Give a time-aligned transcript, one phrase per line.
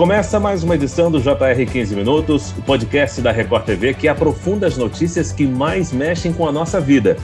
[0.00, 4.66] Começa mais uma edição do JR 15 Minutos, o podcast da Record TV que aprofunda
[4.66, 7.18] as notícias que mais mexem com a nossa vida.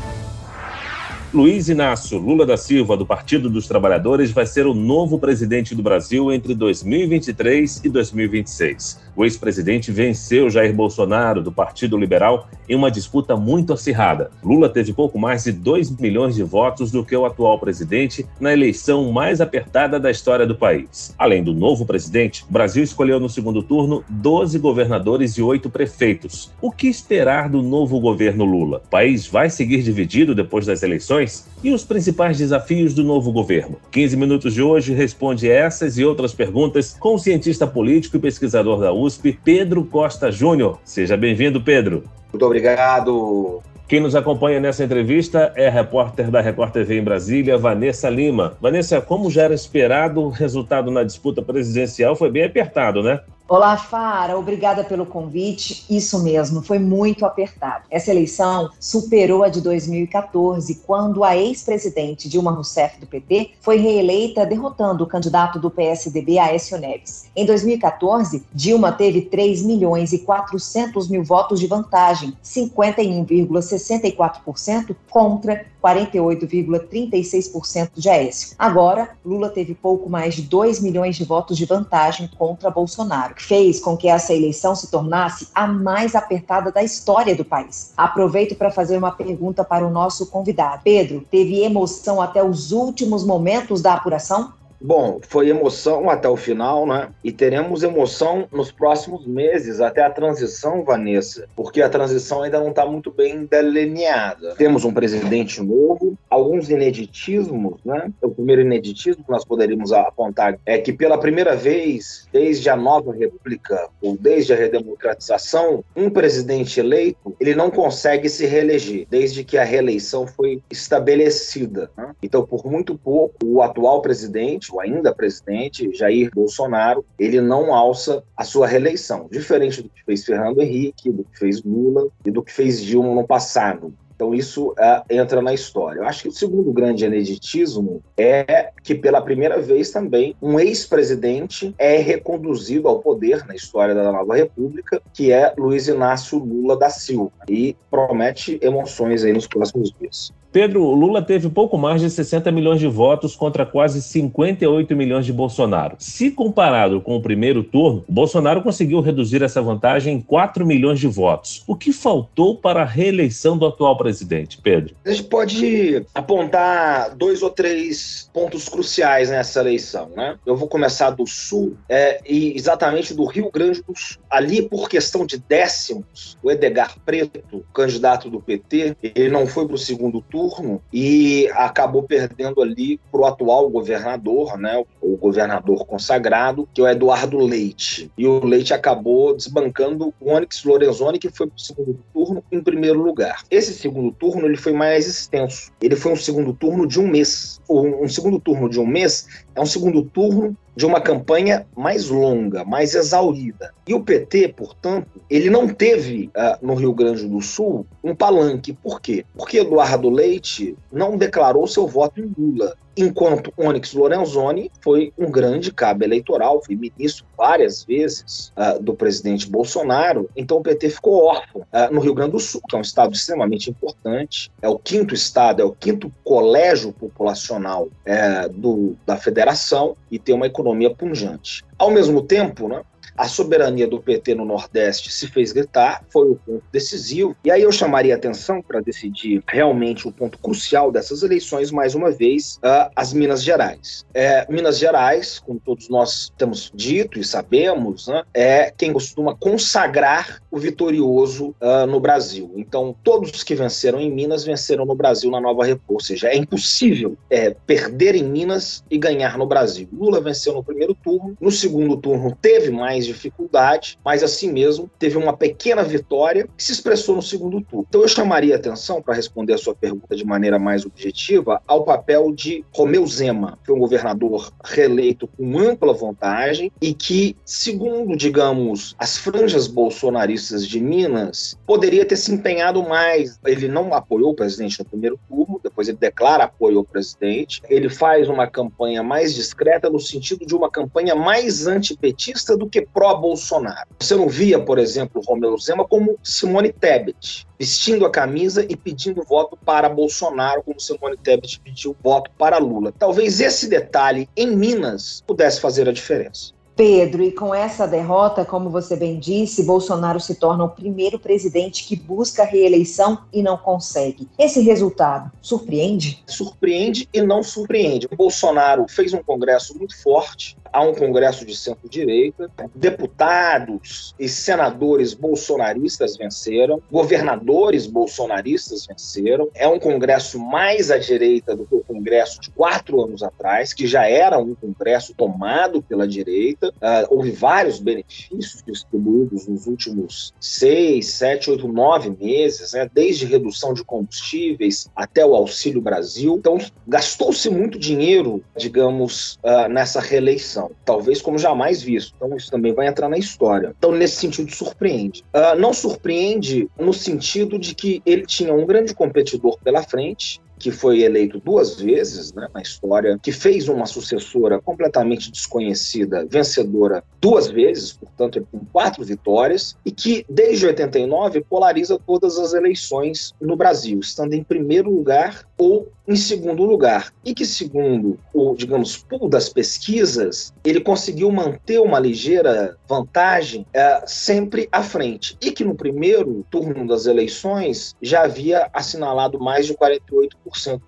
[1.33, 5.83] Luiz Inácio Lula da Silva, do Partido dos Trabalhadores, vai ser o novo presidente do
[5.83, 9.06] Brasil entre 2023 e 2026.
[9.17, 14.30] O ex-presidente venceu Jair Bolsonaro, do Partido Liberal, em uma disputa muito acirrada.
[14.44, 18.52] Lula teve pouco mais de 2 milhões de votos do que o atual presidente na
[18.52, 21.15] eleição mais apertada da história do país.
[21.16, 26.52] Além do novo presidente, o Brasil escolheu no segundo turno 12 governadores e 8 prefeitos.
[26.60, 28.83] O que esperar do novo governo Lula?
[28.85, 31.46] O país vai seguir dividido depois das eleições?
[31.66, 33.77] e os principais desafios do novo governo.
[33.91, 38.80] 15 minutos de hoje responde essas e outras perguntas com o cientista político e pesquisador
[38.80, 39.05] da USP,
[39.45, 40.80] Pedro Costa Júnior.
[40.84, 42.05] Seja bem-vindo, Pedro.
[42.33, 43.62] Muito obrigado.
[43.88, 48.55] Quem nos acompanha nessa entrevista é a repórter da Record TV em Brasília, Vanessa Lima.
[48.60, 53.20] Vanessa, como já era esperado, o resultado na disputa presidencial foi bem apertado, né?
[53.49, 55.85] Olá, Fara, obrigada pelo convite.
[55.89, 57.85] Isso mesmo, foi muito apertado.
[57.88, 64.44] Essa eleição superou a de 2014, quando a ex-presidente Dilma Rousseff do PT foi reeleita
[64.44, 67.30] derrotando o candidato do PSDB, Aécio Neves.
[67.36, 77.91] Em 2014, Dilma teve 3 milhões e 400 mil votos de vantagem, 51,64% contra 48,36%
[77.94, 78.56] de Aécio.
[78.58, 83.78] Agora, Lula teve pouco mais de 2 milhões de votos de vantagem contra Bolsonaro fez
[83.78, 87.92] com que essa eleição se tornasse a mais apertada da história do país.
[87.96, 90.82] Aproveito para fazer uma pergunta para o nosso convidado.
[90.82, 94.52] Pedro, teve emoção até os últimos momentos da apuração?
[94.80, 97.08] Bom, foi emoção até o final, né?
[97.24, 102.70] E teremos emoção nos próximos meses, até a transição, Vanessa, porque a transição ainda não
[102.70, 104.54] está muito bem delineada.
[104.56, 108.10] Temos um presidente novo, alguns ineditismos, né?
[108.22, 113.12] O primeiro ineditismo que nós poderíamos apontar é que, pela primeira vez, desde a nova
[113.12, 119.56] república, ou desde a redemocratização, um presidente eleito, ele não consegue se reeleger, desde que
[119.56, 121.91] a reeleição foi estabelecida.
[121.97, 122.14] Né?
[122.22, 128.22] Então, por muito pouco, o atual presidente, o ainda presidente, Jair Bolsonaro, ele não alça
[128.37, 132.43] a sua reeleição, diferente do que fez Fernando Henrique, do que fez Lula e do
[132.43, 133.94] que fez Dilma no passado.
[134.16, 136.00] Então, isso uh, entra na história.
[136.00, 141.75] Eu acho que o segundo grande aneditismo é que, pela primeira vez também, um ex-presidente
[141.78, 146.88] é reconduzido ao poder na história da nova República, que é Luiz Inácio Lula da
[146.88, 147.31] Silva.
[147.47, 150.32] E promete emoções aí nos próximos dias.
[150.56, 155.31] Pedro, Lula teve pouco mais de 60 milhões de votos contra quase 58 milhões de
[155.31, 155.97] Bolsonaro.
[155.99, 161.09] Se comparado com o primeiro turno, Bolsonaro conseguiu reduzir essa vantagem em 4 milhões de
[161.09, 161.62] votos.
[161.67, 164.94] O que faltou para a reeleição do atual presidente, Pedro?
[165.05, 170.38] A gente pode apontar dois ou três pontos cruciais nessa eleição, né?
[170.47, 174.23] Eu vou começar do Sul é, e exatamente do Rio Grande do Sul.
[174.31, 179.75] Ali, por questão de décimos, o Edgar Preto, candidato do PT, ele não foi para
[179.75, 185.86] o segundo turno turno e acabou perdendo ali para o atual governador, né, o governador
[185.86, 188.10] consagrado, que é o Eduardo Leite.
[188.16, 192.62] E o Leite acabou desbancando o Onyx Lorenzoni, que foi para o segundo turno em
[192.62, 193.42] primeiro lugar.
[193.50, 195.72] Esse segundo turno ele foi mais extenso.
[195.80, 197.60] Ele foi um segundo turno de um mês.
[197.68, 202.64] Um segundo turno de um mês é um segundo turno de uma campanha mais longa,
[202.64, 203.72] mais exaurida.
[203.88, 208.75] E o PT, portanto, ele não teve uh, no Rio Grande do Sul um palanque.
[208.75, 209.25] Por quê?
[209.34, 215.70] Porque Eduardo Leite não declarou seu voto em Lula enquanto Onyx Lorenzoni foi um grande
[215.72, 221.62] cabo eleitoral, foi ministro várias vezes uh, do presidente Bolsonaro, então o PT ficou órfão
[221.62, 225.14] uh, no Rio Grande do Sul, que é um estado extremamente importante, é o quinto
[225.14, 231.64] estado, é o quinto colégio populacional uh, do, da federação e tem uma economia punjante.
[231.78, 232.82] Ao mesmo tempo, né,
[233.16, 237.37] a soberania do PT no Nordeste se fez gritar, foi o ponto decisivo.
[237.44, 242.10] E aí eu chamaria atenção para decidir realmente o ponto crucial dessas eleições, mais uma
[242.10, 244.05] vez, uh, as Minas Gerais.
[244.15, 250.43] É, Minas Gerais, como todos nós temos dito e sabemos, né, é quem costuma consagrar
[250.50, 252.52] o vitorioso uh, no Brasil.
[252.56, 255.93] Então, todos que venceram em Minas venceram no Brasil na nova república.
[255.94, 259.88] Ou seja, é impossível é, perder em Minas e ganhar no Brasil.
[259.93, 265.17] Lula venceu no primeiro turno, no segundo turno teve mais dificuldade, mas assim mesmo teve
[265.17, 267.87] uma pequena vitória que se expressou no segundo turno.
[267.88, 272.32] Então eu chamaria atenção, para responder a sua pergunta de maneira mais objetiva, ao papel
[272.32, 278.94] de Romeu Zema, que é um governador reeleito com ampla vantagem e que, segundo, digamos,
[278.99, 283.38] as franjas bolsonaristas de Minas, poderia ter se empenhado mais.
[283.44, 287.62] Ele não apoiou o presidente no primeiro turno, depois ele declara apoio ao presidente.
[287.69, 292.82] Ele faz uma campanha mais discreta no sentido de uma campanha mais antipetista do que
[292.96, 293.87] pró-Bolsonaro.
[294.00, 299.22] Você não via, por exemplo, Romeu Zema como Simone Tebet, vestindo a camisa e pedindo
[299.22, 302.94] voto para Bolsonaro, como Simone Tebet pediu voto para Lula.
[302.98, 306.56] Talvez esse detalhe em Minas pudesse fazer a diferença.
[306.76, 311.84] Pedro, e com essa derrota, como você bem disse, Bolsonaro se torna o primeiro presidente
[311.84, 314.28] que busca reeleição e não consegue.
[314.38, 316.22] Esse resultado surpreende?
[316.26, 318.06] Surpreende e não surpreende.
[318.12, 325.14] O Bolsonaro fez um congresso muito forte, há um congresso de centro-direita, deputados e senadores
[325.14, 329.48] bolsonaristas venceram, governadores bolsonaristas venceram.
[329.54, 333.86] É um congresso mais à direita do que o congresso de quatro anos atrás, que
[333.86, 341.08] já era um congresso tomado pela direita Uh, houve vários benefícios distribuídos nos últimos seis,
[341.08, 342.88] sete, oito, nove meses, né?
[342.92, 346.36] desde redução de combustíveis até o Auxílio Brasil.
[346.36, 352.14] Então, gastou-se muito dinheiro, digamos, uh, nessa reeleição, talvez como jamais visto.
[352.17, 353.75] Então, isso também vai entrar na história.
[353.79, 355.25] Então, nesse sentido, surpreende.
[355.35, 360.72] Uh, não surpreende no sentido de que ele tinha um grande competidor pela frente, que
[360.72, 367.46] foi eleito duas vezes né, na história, que fez uma sucessora completamente desconhecida, vencedora duas
[367.46, 374.00] vezes, portanto, tem quatro vitórias, e que desde 89 polariza todas as eleições no Brasil,
[374.00, 377.12] estando em primeiro lugar ou em segundo lugar.
[377.24, 384.02] E que, segundo o, digamos, pool das pesquisas, ele conseguiu manter uma ligeira vantagem é,
[384.06, 385.36] sempre à frente.
[385.40, 390.30] E que no primeiro turno das eleições já havia assinalado mais de 48%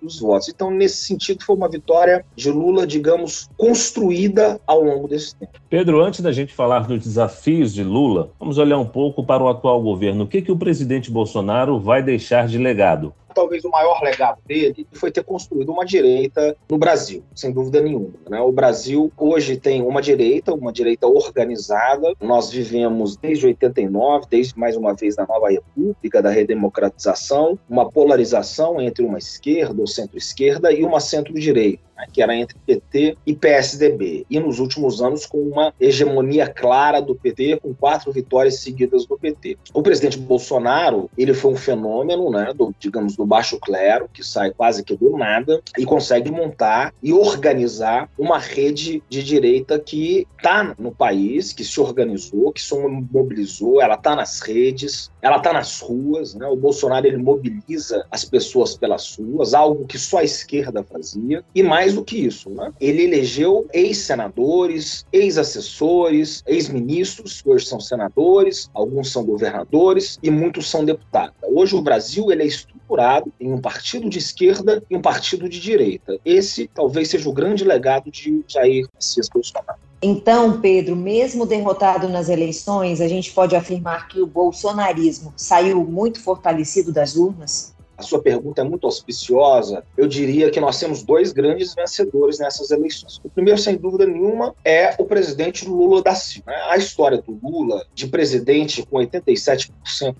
[0.01, 0.49] dos votos.
[0.49, 5.53] Então, nesse sentido, foi uma vitória de Lula, digamos, construída ao longo desse tempo.
[5.69, 9.47] Pedro, antes da gente falar dos desafios de Lula, vamos olhar um pouco para o
[9.47, 10.23] atual governo.
[10.23, 13.13] O que, que o presidente Bolsonaro vai deixar de legado?
[13.39, 18.13] Talvez o maior legado dele foi ter construído uma direita no Brasil, sem dúvida nenhuma.
[18.29, 18.41] Né?
[18.41, 22.13] O Brasil hoje tem uma direita, uma direita organizada.
[22.19, 28.81] Nós vivemos desde 89, desde mais uma vez na nova república da redemocratização, uma polarização
[28.81, 34.25] entre uma esquerda ou centro-esquerda e uma centro-direita né, que era entre PT e PSDB,
[34.29, 39.17] e nos últimos anos com uma hegemonia clara do PT, com quatro vitórias seguidas do
[39.17, 39.57] PT.
[39.73, 44.51] O presidente Bolsonaro, ele foi um fenômeno, né, do, digamos, do baixo clero, que sai
[44.51, 50.73] quase que do nada, e consegue montar e organizar uma rede de direita que está
[50.79, 52.75] no país, que se organizou, que se
[53.11, 56.47] mobilizou, ela está nas redes, ela está nas ruas, né?
[56.47, 61.63] O Bolsonaro ele mobiliza as pessoas pelas ruas, algo que só a esquerda fazia, e
[61.89, 62.71] mais do que isso, né?
[62.79, 70.85] Ele elegeu ex-senadores, ex-assessores, ex-ministros, que hoje são senadores, alguns são governadores e muitos são
[70.85, 71.35] deputados.
[71.43, 75.59] Hoje o Brasil ele é estruturado em um partido de esquerda e um partido de
[75.59, 76.19] direita.
[76.23, 79.79] Esse talvez seja o grande legado de Jair Messias Bolsonaro.
[80.01, 86.21] Então, Pedro, mesmo derrotado nas eleições, a gente pode afirmar que o bolsonarismo saiu muito
[86.21, 87.73] fortalecido das urnas?
[87.99, 89.83] A sua pergunta é muito auspiciosa.
[89.97, 93.19] Eu diria que nós temos dois grandes vencedores nessas eleições.
[93.21, 96.49] O primeiro, sem dúvida nenhuma, é o presidente Lula da Silva.
[96.69, 99.69] A história do Lula, de presidente com 87%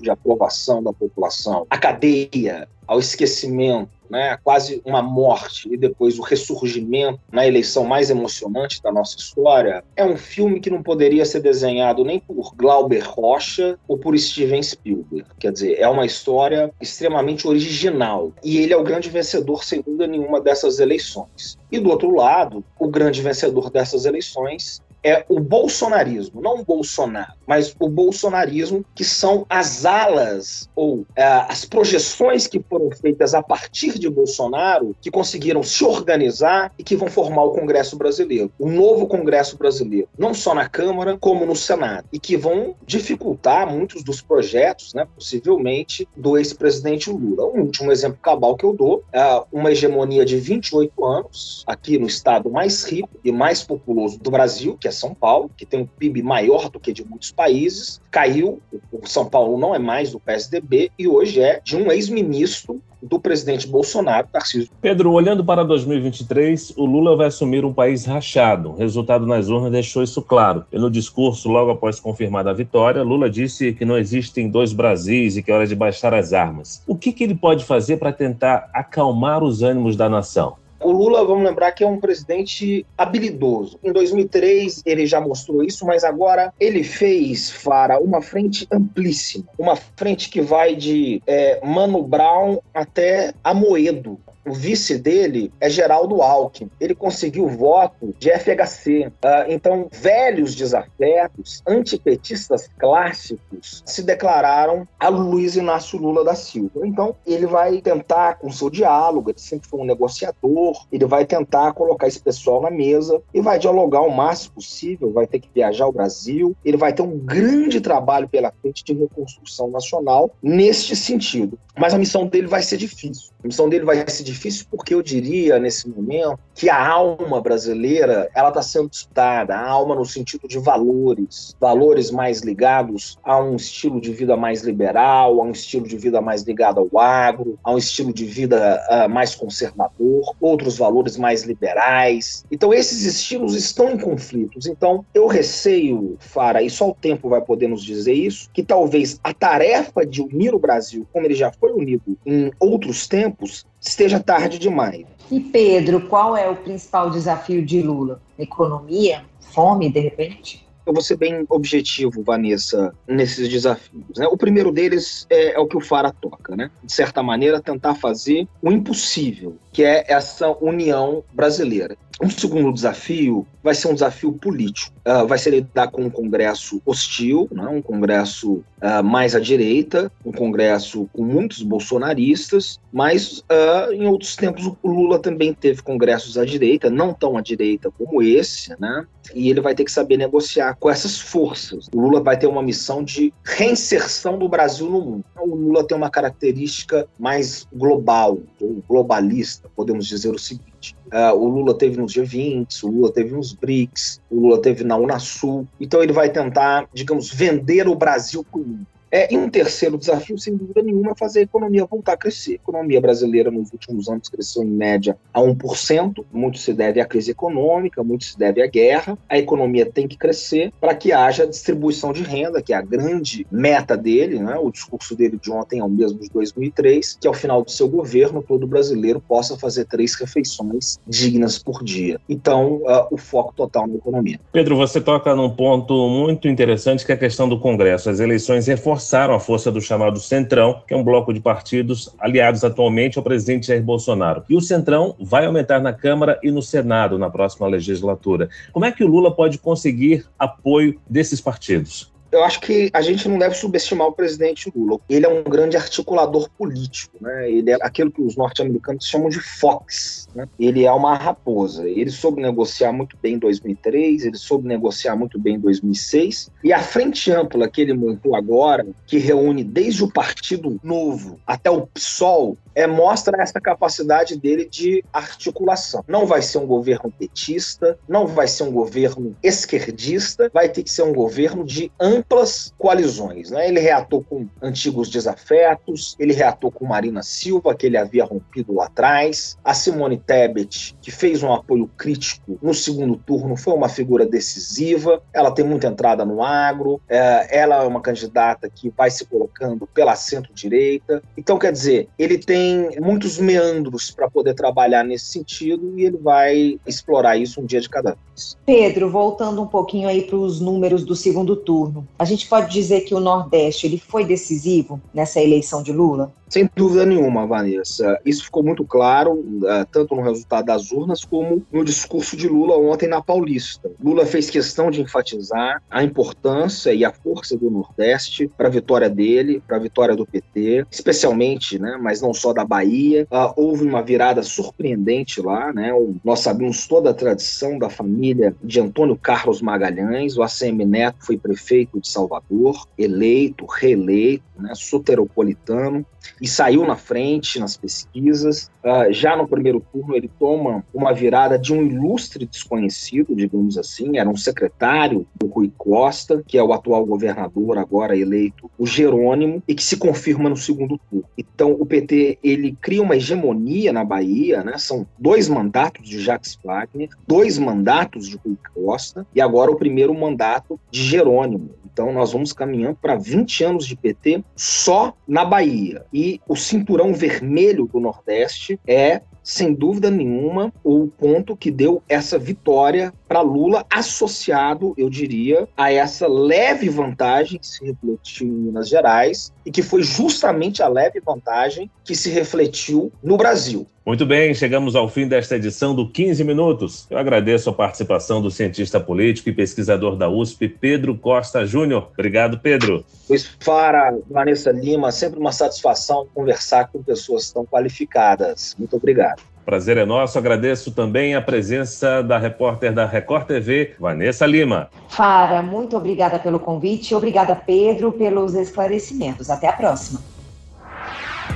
[0.02, 6.22] de aprovação da população, a cadeia, ao esquecimento, né, quase uma morte e depois o
[6.22, 11.42] ressurgimento na eleição mais emocionante da nossa história, é um filme que não poderia ser
[11.42, 15.26] desenhado nem por Glauber Rocha ou por Steven Spielberg.
[15.40, 20.08] Quer dizer, é uma história extremamente original e ele é o grande vencedor, sem dúvida
[20.08, 21.58] nenhuma, dessas eleições.
[21.72, 27.34] E do outro lado, o grande vencedor dessas eleições é o bolsonarismo, não o Bolsonaro,
[27.48, 33.42] mas o bolsonarismo, que são as alas ou é, as projeções que foram feitas a
[33.42, 38.70] partir de Bolsonaro, que conseguiram se organizar e que vão formar o Congresso Brasileiro, o
[38.70, 44.04] novo Congresso Brasileiro, não só na Câmara, como no Senado, e que vão dificultar muitos
[44.04, 47.46] dos projetos, né, possivelmente, do ex-presidente Lula.
[47.46, 52.08] Um último exemplo cabal que eu dou é uma hegemonia de 28 anos aqui no
[52.08, 55.86] estado mais rico e mais populoso do Brasil, que é São Paulo, que tem um
[55.86, 58.62] PIB maior do que de muitos países, caiu.
[58.92, 63.20] O São Paulo não é mais do PSDB e hoje é de um ex-ministro do
[63.20, 64.70] presidente Bolsonaro, Tarcísio.
[64.82, 68.72] Pedro, olhando para 2023, o Lula vai assumir um país rachado.
[68.72, 70.66] O resultado nas urnas deixou isso claro.
[70.72, 75.38] E no discurso, logo após confirmada a vitória, Lula disse que não existem dois Brasis
[75.38, 76.84] e que é hora de baixar as armas.
[76.86, 80.58] O que, que ele pode fazer para tentar acalmar os ânimos da nação?
[80.82, 83.80] O Lula, vamos lembrar que é um presidente habilidoso.
[83.84, 89.46] Em 2003 ele já mostrou isso, mas agora ele fez, Fara, uma frente amplíssima.
[89.58, 96.22] Uma frente que vai de é, Mano Brown até Amoedo o vice dele é Geraldo
[96.22, 96.72] Alckmin.
[96.80, 99.08] Ele conseguiu voto de FHC.
[99.08, 106.86] Uh, ah, então, velhos desafetos, antipetistas clássicos, se declararam a Luiz Inácio Lula da Silva.
[106.86, 111.74] Então, ele vai tentar, com seu diálogo, ele sempre foi um negociador, ele vai tentar
[111.74, 115.86] colocar esse pessoal na mesa e vai dialogar o máximo possível, vai ter que viajar
[115.86, 121.58] ao Brasil, ele vai ter um grande trabalho pela frente de reconstrução nacional neste sentido.
[121.78, 123.32] Mas a missão dele vai ser difícil.
[123.42, 128.30] A missão dele vai ser difícil porque eu diria, nesse momento, que a alma brasileira
[128.36, 129.56] ela está sendo disputada.
[129.56, 131.56] A alma no sentido de valores.
[131.60, 136.22] Valores mais ligados a um estilo de vida mais liberal, a um estilo de vida
[136.22, 141.44] mais ligado ao agro, a um estilo de vida uh, mais conservador, outros valores mais
[141.44, 142.46] liberais.
[142.52, 144.66] Então, esses estilos estão em conflitos.
[144.66, 149.20] Então, eu receio, Fara, e só o tempo vai poder nos dizer isso, que talvez
[149.24, 153.66] a tarefa de unir o Brasil, como ele já foi unido em outros tempos, tempos
[153.80, 155.06] esteja tarde demais.
[155.32, 158.22] E Pedro, qual é o principal desafio de Lula?
[158.38, 159.24] Economia?
[159.40, 160.68] Fome, de repente?
[160.86, 164.18] Eu vou ser bem objetivo, Vanessa, nesses desafios.
[164.18, 164.28] Né?
[164.28, 166.72] O primeiro deles é, é, o que o Fara toca, né?
[166.84, 171.96] De certa maneira, tentar fazer o impossível, que é essa união brasileira.
[172.22, 174.94] Um segundo desafio vai ser um desafio político.
[175.08, 177.68] Uh, vai ser lidar com um Congresso hostil, né?
[177.68, 184.36] um Congresso uh, mais à direita, um Congresso com muitos bolsonaristas, mas uh, em outros
[184.36, 189.06] tempos o Lula também teve congressos à direita, não tão à direita como esse, né?
[189.34, 191.88] e ele vai ter que saber negociar com essas forças.
[191.94, 195.26] O Lula vai ter uma missão de reinserção do Brasil no mundo.
[195.40, 200.69] O Lula tem uma característica mais global, ou globalista, podemos dizer o seguinte.
[201.12, 204.96] Uh, o Lula teve nos G20, o Lula teve nos BRICS, o Lula teve na
[204.96, 205.68] Unasul.
[205.80, 208.88] Então ele vai tentar, digamos, vender o Brasil para o mundo.
[209.12, 212.52] É, e um terceiro desafio, sem dúvida nenhuma, é fazer a economia voltar a crescer.
[212.52, 216.26] A economia brasileira nos últimos anos cresceu em média a 1%.
[216.32, 219.18] Muito se deve à crise econômica, muito se deve à guerra.
[219.28, 223.48] A economia tem que crescer para que haja distribuição de renda, que é a grande
[223.52, 224.40] meta dele.
[224.40, 224.58] Né?
[224.58, 227.88] O discurso dele de ontem é o mesmo de 2003, que ao final do seu
[227.88, 232.20] governo, todo brasileiro possa fazer três refeições dignas por dia.
[232.30, 234.40] Então, uh, o foco total na economia.
[234.52, 238.10] Pedro, você toca num ponto muito interessante que é a questão do Congresso.
[238.10, 242.14] As eleições reforçam reforçaram a força do chamado Centrão, que é um bloco de partidos
[242.20, 244.44] aliados atualmente ao presidente Jair Bolsonaro.
[244.50, 248.50] E o Centrão vai aumentar na Câmara e no Senado na próxima legislatura.
[248.74, 252.12] Como é que o Lula pode conseguir apoio desses partidos?
[252.32, 255.00] Eu acho que a gente não deve subestimar o presidente Lula.
[255.10, 257.52] Ele é um grande articulador político, né?
[257.52, 260.48] Ele é aquilo que os norte-americanos chamam de fox, né?
[260.60, 261.88] Ele é uma raposa.
[261.88, 266.74] Ele soube negociar muito bem em 2003, ele soube negociar muito bem em 2006, e
[266.74, 271.88] a frente ampla que ele montou agora, que reúne desde o Partido Novo até o
[271.88, 276.04] PSOL, é, mostra essa capacidade dele de articulação.
[276.08, 280.92] Não vai ser um governo petista, não vai ser um governo esquerdista, vai ter que
[280.92, 283.52] ser um governo de amplas coalizões.
[283.52, 283.68] Né?
[283.68, 288.86] Ele reatou com antigos desafetos, ele reatou com Marina Silva, que ele havia rompido lá
[288.86, 294.26] atrás, a Simone Tebet, que fez um apoio crítico no segundo turno, foi uma figura
[294.26, 299.26] decisiva, ela tem muita entrada no agro, é, ela é uma candidata que vai se
[299.26, 301.22] colocando pela centro-direita.
[301.38, 306.18] Então, quer dizer, ele tem tem muitos meandros para poder trabalhar nesse sentido e ele
[306.18, 308.58] vai explorar isso um dia de cada vez.
[308.66, 313.02] Pedro, voltando um pouquinho aí para os números do segundo turno, a gente pode dizer
[313.02, 316.32] que o Nordeste ele foi decisivo nessa eleição de Lula?
[316.50, 318.20] Sem dúvida nenhuma, Vanessa.
[318.26, 322.76] Isso ficou muito claro, uh, tanto no resultado das urnas, como no discurso de Lula
[322.76, 323.92] ontem na Paulista.
[324.04, 329.08] Lula fez questão de enfatizar a importância e a força do Nordeste para a vitória
[329.08, 333.28] dele, para a vitória do PT, especialmente, né, mas não só da Bahia.
[333.32, 335.94] Uh, houve uma virada surpreendente lá, né?
[335.94, 340.38] O, nós sabemos toda a tradição da família de Antônio Carlos Magalhães.
[340.38, 346.06] O ACM Neto foi prefeito de Salvador, eleito, reeleito, né, soteropolitano
[346.42, 348.70] e saiu na frente nas pesquisas.
[348.84, 354.18] Uh, já no primeiro turno, ele toma uma virada de um ilustre desconhecido, digamos assim,
[354.18, 359.62] era um secretário do Rui Costa, que é o atual governador, agora eleito, o Jerônimo,
[359.68, 361.26] e que se confirma no segundo turno.
[361.38, 364.78] Então, o PT ele cria uma hegemonia na Bahia, né?
[364.78, 370.14] São dois mandatos de Jacques Wagner, dois mandatos de Rui Costa e agora o primeiro
[370.14, 371.72] mandato de Jerônimo.
[371.92, 376.06] Então, nós vamos caminhando para 20 anos de PT só na Bahia.
[376.14, 382.38] E o cinturão vermelho do Nordeste é sem dúvida nenhuma, o ponto que deu essa
[382.38, 388.90] vitória para Lula, associado, eu diria, a essa leve vantagem que se refletiu em Minas
[388.90, 393.86] Gerais e que foi justamente a leve vantagem que se refletiu no Brasil.
[394.04, 397.06] Muito bem, chegamos ao fim desta edição do 15 Minutos.
[397.12, 402.10] Eu agradeço a participação do cientista político e pesquisador da USP, Pedro Costa Júnior.
[402.12, 403.06] Obrigado, Pedro.
[403.30, 408.76] Luiz Fara, Vanessa Lima, sempre uma satisfação conversar com pessoas tão qualificadas.
[408.80, 409.44] Muito obrigado.
[409.70, 410.36] Prazer é nosso.
[410.40, 414.90] Agradeço também a presença da repórter da Record TV, Vanessa Lima.
[415.10, 417.14] Fara, muito obrigada pelo convite.
[417.14, 419.48] Obrigada, Pedro, pelos esclarecimentos.
[419.48, 420.22] Até a próxima.